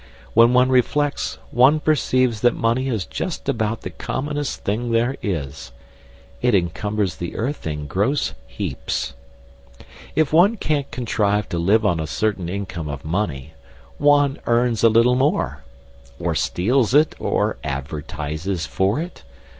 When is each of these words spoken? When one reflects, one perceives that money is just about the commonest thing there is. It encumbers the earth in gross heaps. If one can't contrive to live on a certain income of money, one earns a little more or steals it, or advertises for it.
When 0.33 0.51
one 0.51 0.69
reflects, 0.69 1.37
one 1.51 1.79
perceives 1.79 2.41
that 2.41 2.55
money 2.55 2.87
is 2.87 3.05
just 3.05 3.47
about 3.47 3.81
the 3.81 3.91
commonest 3.91 4.63
thing 4.63 4.89
there 4.89 5.15
is. 5.21 5.71
It 6.41 6.55
encumbers 6.55 7.17
the 7.17 7.35
earth 7.35 7.67
in 7.67 7.85
gross 7.85 8.33
heaps. 8.47 9.13
If 10.15 10.33
one 10.33 10.57
can't 10.57 10.89
contrive 10.89 11.47
to 11.49 11.59
live 11.59 11.85
on 11.85 11.99
a 11.99 12.07
certain 12.07 12.49
income 12.49 12.87
of 12.89 13.05
money, 13.05 13.53
one 13.99 14.39
earns 14.47 14.83
a 14.83 14.89
little 14.89 15.13
more 15.13 15.63
or 16.19 16.33
steals 16.33 16.95
it, 16.95 17.13
or 17.19 17.57
advertises 17.63 18.65
for 18.65 18.99
it. 18.99 19.21